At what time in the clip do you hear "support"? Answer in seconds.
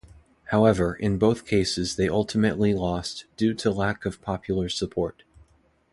4.67-5.21